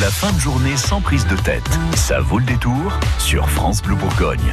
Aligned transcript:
La 0.00 0.10
fin 0.10 0.32
de 0.32 0.40
journée 0.40 0.76
sans 0.76 1.00
prise 1.00 1.24
de 1.28 1.36
tête. 1.36 1.62
Ça 1.94 2.18
vaut 2.20 2.38
le 2.38 2.44
détour 2.44 2.98
sur 3.20 3.48
France 3.48 3.80
Bleu 3.80 3.94
Bourgogne. 3.94 4.52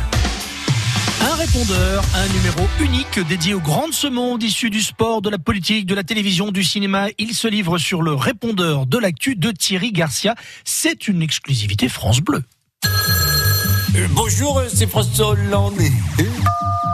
Un 1.20 1.34
répondeur, 1.34 2.04
un 2.14 2.28
numéro 2.28 2.68
unique 2.80 3.20
dédié 3.28 3.56
aux 3.56 3.60
grandes 3.60 3.90
de 3.90 3.96
ce 3.96 4.06
monde 4.06 4.44
issues 4.44 4.70
du 4.70 4.82
sport, 4.82 5.24
de 5.24 5.32
la 5.32 5.40
politique, 5.40 5.88
de 5.88 5.96
la 5.96 6.04
télévision, 6.04 6.52
du 6.52 6.64
cinéma. 6.64 7.08
Il 7.18 7.34
se 7.34 7.48
livre 7.48 7.80
sur 7.80 8.04
le 8.04 8.14
répondeur 8.14 8.86
de 8.86 9.00
l'actu 9.00 9.36
de 9.36 9.50
Thierry 9.50 9.92
Garcia. 9.92 10.36
C'est 10.64 11.08
une 11.08 11.24
exclusivité 11.24 11.90
France 11.90 12.20
Bleu. 12.20 12.44
Euh, 13.96 14.08
bonjour, 14.12 14.62
c'est 14.72 14.88
François 14.88 15.30
Hollande. 15.30 15.82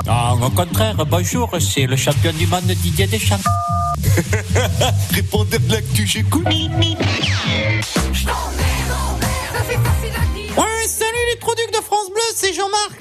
Ah, 0.08 0.36
au 0.36 0.50
contraire, 0.52 1.06
bonjour, 1.06 1.54
c'est 1.60 1.86
le 1.86 1.98
champion 1.98 2.32
du 2.32 2.48
monde 2.48 2.64
Didier 2.64 3.08
Deschamps. 3.08 3.40
Répondeur 5.12 5.60
de 5.60 5.72
l'actu, 5.74 6.08
j'écoute. 6.08 6.48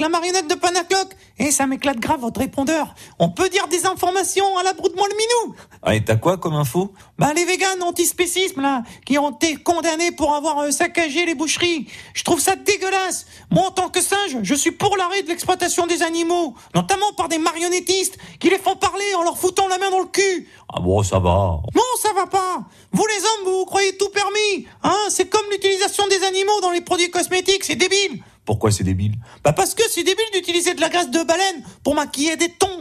La 0.07 0.11
marionnette 0.11 0.49
de 0.49 0.55
Panacloc. 0.55 1.09
Et 1.39 1.51
ça 1.51 1.67
m'éclate 1.67 1.99
grave 1.99 2.21
votre 2.21 2.41
répondeur. 2.41 2.95
On 3.19 3.29
peut 3.29 3.49
dire 3.49 3.67
des 3.67 3.87
informations 3.87 4.57
à 4.57 4.63
la 4.63 4.73
broute 4.73 4.95
moi 4.97 5.07
le 5.11 5.17
minou. 5.17 5.57
Ah, 5.83 5.95
et 5.97 6.05
t'as 6.05 6.17
quoi 6.17 6.39
comme 6.39 6.55
info? 6.55 6.95
Bah 7.19 7.33
les 7.35 7.45
véganes 7.45 7.83
antispécisme 7.83 8.63
là, 8.63 8.85
qui 9.05 9.19
ont 9.19 9.33
été 9.33 9.57
condamnés 9.57 10.13
pour 10.13 10.35
avoir 10.35 10.61
euh, 10.61 10.71
saccagé 10.71 11.27
les 11.27 11.35
boucheries. 11.35 11.89
Je 12.15 12.23
trouve 12.23 12.41
ça 12.41 12.55
dégueulasse. 12.57 13.27
Moi 13.51 13.67
en 13.67 13.71
tant 13.73 13.89
que 13.89 14.01
singe, 14.01 14.39
je 14.43 14.55
suis 14.55 14.71
pour 14.71 14.97
l'arrêt 14.97 15.23
de 15.25 15.29
l'exploitation 15.29 15.87
des 15.87 16.03
animaux, 16.03 16.55
notamment 16.75 17.13
par 17.17 17.29
des 17.29 17.39
marionnettistes 17.39 18.17
qui 18.39 18.49
les 18.49 18.59
font 18.59 18.77
parler 18.77 19.15
en 19.19 19.25
leur 19.25 19.37
foutant 19.37 19.67
la 19.67 19.79
main 19.79 19.91
dans 19.91 20.01
le 20.01 20.07
cul. 20.07 20.49
Ah 20.73 20.81
bon, 20.81 21.03
ça 21.03 21.19
va. 21.19 21.61
Non, 21.75 21.83
ça 22.01 22.13
va 22.15 22.27
pas. 22.27 22.65
Vous 22.93 23.07
les 23.07 23.25
hommes, 23.25 23.53
vous, 23.53 23.59
vous 23.59 23.67
croyez 23.67 23.97
tout 23.97 24.09
permis. 24.11 24.67
Hein, 24.85 24.97
c'est 25.11 25.29
comme 25.29 25.45
l'utilisation 25.51 26.07
des 26.07 26.23
animaux 26.23 26.61
dans 26.63 26.71
les 26.71 26.81
produits 26.81 27.11
cosmétiques, 27.11 27.65
c'est 27.65 27.77
débile. 27.77 28.23
Pourquoi 28.47 28.71
c'est 28.71 28.85
débile 28.85 29.17
Bah 29.45 29.53
parce 29.53 29.75
que 29.75 29.83
c'est 29.91 30.05
débile 30.05 30.25
d'utiliser 30.33 30.73
de 30.75 30.81
la 30.81 30.89
graisse 30.89 31.11
de 31.11 31.23
baleine 31.25 31.65
pour 31.83 31.95
maquiller 31.95 32.37
des 32.37 32.51
tons. 32.51 32.81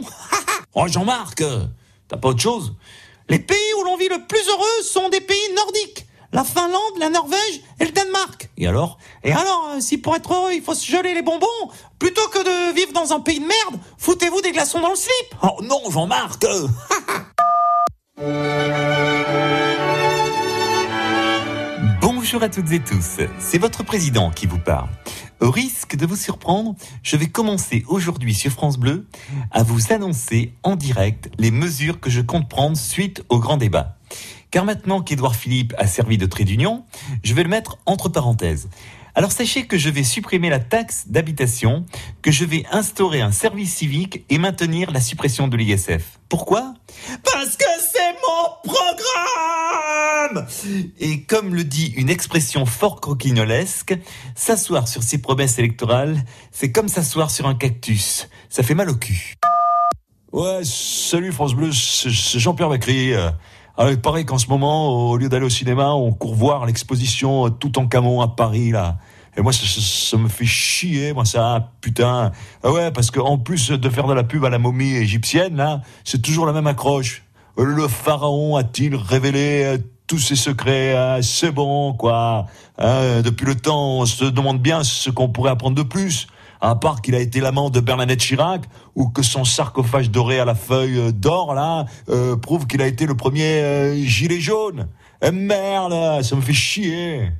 Oh 0.78 0.86
Jean-Marc, 0.86 1.40
euh, 1.40 1.64
t'as 2.06 2.18
pas 2.18 2.28
autre 2.28 2.40
chose 2.42 2.74
Les 3.30 3.38
pays 3.38 3.56
où 3.80 3.84
l'on 3.84 3.96
vit 3.96 4.08
le 4.08 4.26
plus 4.26 4.46
heureux 4.46 4.82
sont 4.82 5.08
des 5.08 5.22
pays 5.22 5.54
nordiques. 5.54 6.06
La 6.32 6.44
Finlande, 6.44 6.98
la 7.00 7.08
Norvège 7.08 7.62
et 7.80 7.86
le 7.86 7.92
Danemark. 7.92 8.50
Et 8.58 8.66
alors 8.66 8.98
Et 9.24 9.32
alors, 9.32 9.70
euh, 9.74 9.80
si 9.80 9.96
pour 9.96 10.14
être 10.14 10.34
heureux, 10.34 10.52
il 10.52 10.60
faut 10.60 10.74
se 10.74 10.84
geler 10.84 11.14
les 11.14 11.22
bonbons, 11.22 11.46
plutôt 11.98 12.28
que 12.28 12.44
de 12.44 12.74
vivre 12.74 12.92
dans 12.92 13.14
un 13.14 13.20
pays 13.20 13.40
de 13.40 13.46
merde, 13.46 13.80
foutez-vous 13.96 14.42
des 14.42 14.52
glaçons 14.52 14.80
dans 14.80 14.90
le 14.90 14.96
slip. 14.96 15.34
Oh 15.42 15.62
non, 15.62 15.80
Jean-Marc 15.90 16.44
euh. 16.44 16.68
Bonjour 22.02 22.42
à 22.42 22.48
toutes 22.48 22.72
et 22.72 22.80
tous, 22.80 23.20
c'est 23.38 23.58
votre 23.58 23.82
président 23.82 24.30
qui 24.30 24.46
vous 24.46 24.58
parle. 24.58 24.88
Au 25.40 25.50
risque 25.50 25.96
de 25.96 26.06
vous 26.06 26.16
surprendre, 26.16 26.74
je 27.02 27.16
vais 27.16 27.26
commencer 27.26 27.84
aujourd'hui 27.88 28.34
sur 28.34 28.50
France 28.50 28.78
Bleu 28.78 29.06
à 29.50 29.62
vous 29.62 29.92
annoncer 29.92 30.54
en 30.62 30.76
direct 30.76 31.30
les 31.38 31.50
mesures 31.50 32.00
que 32.00 32.08
je 32.08 32.22
compte 32.22 32.48
prendre 32.48 32.76
suite 32.76 33.22
au 33.28 33.38
grand 33.38 33.58
débat. 33.58 33.98
Car 34.50 34.64
maintenant 34.64 35.02
qu'Édouard 35.02 35.36
Philippe 35.36 35.74
a 35.76 35.86
servi 35.86 36.16
de 36.16 36.24
trait 36.24 36.44
d'union, 36.44 36.84
je 37.22 37.34
vais 37.34 37.42
le 37.42 37.50
mettre 37.50 37.78
entre 37.84 38.08
parenthèses. 38.08 38.70
Alors 39.14 39.32
sachez 39.32 39.66
que 39.66 39.76
je 39.76 39.90
vais 39.90 40.04
supprimer 40.04 40.48
la 40.48 40.58
taxe 40.58 41.08
d'habitation, 41.08 41.84
que 42.22 42.30
je 42.30 42.44
vais 42.44 42.64
instaurer 42.70 43.20
un 43.20 43.32
service 43.32 43.74
civique 43.74 44.24
et 44.30 44.38
maintenir 44.38 44.90
la 44.90 45.00
suppression 45.00 45.48
de 45.48 45.56
l'ISF. 45.56 46.18
Pourquoi? 46.28 46.74
Parce 47.24 47.56
que 47.56 47.64
c'est 47.78 48.14
mon 48.26 48.72
programme 48.72 49.55
Et 51.00 51.22
comme 51.22 51.54
le 51.54 51.64
dit 51.64 51.92
une 51.96 52.10
expression 52.10 52.66
fort 52.66 53.00
croquignolesque, 53.00 53.98
s'asseoir 54.34 54.88
sur 54.88 55.02
ses 55.02 55.18
promesses 55.18 55.58
électorales, 55.58 56.24
c'est 56.50 56.72
comme 56.72 56.88
s'asseoir 56.88 57.30
sur 57.30 57.46
un 57.46 57.54
cactus. 57.54 58.28
Ça 58.48 58.62
fait 58.62 58.74
mal 58.74 58.90
au 58.90 58.94
cul. 58.94 59.34
Ouais, 60.32 60.60
salut 60.64 61.32
France 61.32 61.54
Bleu, 61.54 61.72
c'est 61.72 62.10
Jean-Pierre 62.10 62.68
Macri. 62.68 63.14
Euh, 63.14 63.30
Alors, 63.76 63.92
il 63.92 64.00
paraît 64.00 64.24
qu'en 64.24 64.38
ce 64.38 64.48
moment, 64.48 65.10
au 65.10 65.16
lieu 65.16 65.28
d'aller 65.28 65.46
au 65.46 65.50
cinéma, 65.50 65.92
on 65.92 66.12
court 66.12 66.34
voir 66.34 66.66
l'exposition 66.66 67.48
Tout 67.50 67.78
en 67.78 67.86
Camon 67.86 68.20
à 68.20 68.28
Paris, 68.28 68.70
là. 68.70 68.98
Et 69.38 69.42
moi, 69.42 69.52
ça, 69.52 70.16
me 70.16 70.28
fait 70.28 70.46
chier, 70.46 71.12
moi, 71.12 71.26
ça, 71.26 71.72
putain. 71.82 72.32
Ah 72.62 72.72
ouais, 72.72 72.90
parce 72.90 73.10
qu'en 73.10 73.36
plus 73.36 73.70
de 73.70 73.90
faire 73.90 74.06
de 74.06 74.14
la 74.14 74.24
pub 74.24 74.44
à 74.44 74.50
la 74.50 74.58
momie 74.58 74.94
égyptienne, 74.94 75.56
là, 75.56 75.82
c'est 76.04 76.22
toujours 76.22 76.46
la 76.46 76.52
même 76.52 76.66
accroche. 76.66 77.22
Euh, 77.58 77.64
Le 77.64 77.86
pharaon 77.86 78.56
a-t-il 78.56 78.96
révélé 78.96 79.64
euh, 79.64 79.78
tous 80.06 80.18
ses 80.18 80.36
secrets 80.36 80.94
Ah, 80.94 81.18
C'est 81.22 81.50
bon, 81.50 81.94
quoi. 81.94 82.46
Hein, 82.78 83.22
depuis 83.22 83.46
le 83.46 83.54
temps, 83.54 83.98
on 84.00 84.06
se 84.06 84.24
demande 84.24 84.60
bien 84.60 84.84
ce 84.84 85.10
qu'on 85.10 85.28
pourrait 85.28 85.50
apprendre 85.50 85.76
de 85.76 85.82
plus 85.82 86.26
à 86.60 86.74
part 86.74 87.02
qu'il 87.02 87.14
a 87.14 87.18
été 87.18 87.40
l'amant 87.40 87.70
de 87.70 87.80
Bernadette 87.80 88.20
Chirac, 88.20 88.62
ou 88.94 89.08
que 89.08 89.22
son 89.22 89.44
sarcophage 89.44 90.10
doré 90.10 90.40
à 90.40 90.44
la 90.44 90.54
feuille 90.54 90.98
euh, 90.98 91.12
d'or, 91.12 91.54
là, 91.54 91.86
euh, 92.08 92.36
prouve 92.36 92.66
qu'il 92.66 92.82
a 92.82 92.86
été 92.86 93.06
le 93.06 93.14
premier 93.14 93.60
euh, 93.60 93.94
gilet 93.96 94.40
jaune. 94.40 94.88
Eh 95.22 95.30
merde, 95.30 96.22
ça 96.22 96.36
me 96.36 96.40
fait 96.40 96.52
chier. 96.52 97.30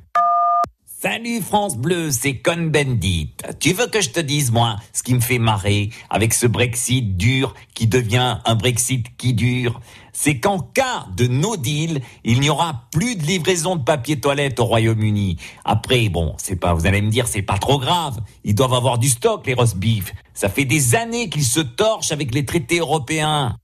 Salut 0.99 1.41
France 1.41 1.77
Bleu, 1.77 2.09
c'est 2.09 2.37
Cohn-Bendit. 2.37 3.29
Tu 3.59 3.73
veux 3.73 3.85
que 3.85 4.01
je 4.01 4.09
te 4.09 4.19
dise, 4.19 4.51
moi, 4.51 4.77
ce 4.93 5.03
qui 5.03 5.13
me 5.13 5.19
fait 5.19 5.37
marrer 5.37 5.91
avec 6.09 6.33
ce 6.33 6.47
Brexit 6.47 7.15
dur 7.15 7.53
qui 7.75 7.85
devient 7.85 8.39
un 8.43 8.55
Brexit 8.55 9.05
qui 9.15 9.35
dure? 9.35 9.79
C'est 10.11 10.39
qu'en 10.39 10.57
cas 10.57 11.05
de 11.15 11.27
no 11.27 11.55
deal, 11.55 12.01
il 12.23 12.39
n'y 12.39 12.49
aura 12.49 12.87
plus 12.91 13.15
de 13.15 13.21
livraison 13.21 13.75
de 13.75 13.83
papier 13.83 14.19
toilette 14.19 14.59
au 14.59 14.65
Royaume-Uni. 14.65 15.37
Après, 15.65 16.09
bon, 16.09 16.33
c'est 16.39 16.55
pas, 16.55 16.73
vous 16.73 16.87
allez 16.87 17.03
me 17.03 17.11
dire, 17.11 17.27
c'est 17.27 17.43
pas 17.43 17.59
trop 17.59 17.77
grave. 17.77 18.19
Ils 18.43 18.55
doivent 18.55 18.73
avoir 18.73 18.97
du 18.97 19.09
stock, 19.09 19.45
les 19.45 19.53
roast 19.53 19.77
beef. 19.77 20.15
Ça 20.33 20.49
fait 20.49 20.65
des 20.65 20.95
années 20.95 21.29
qu'ils 21.29 21.45
se 21.45 21.59
torchent 21.59 22.11
avec 22.11 22.33
les 22.33 22.43
traités 22.43 22.79
européens. 22.79 23.55